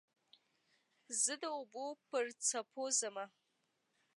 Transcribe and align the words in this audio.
زه 1.23 1.33
د 1.41 1.43
اوبو 1.57 1.85
پر 2.09 2.25
څپو 2.47 2.83
ځمه 2.99 3.25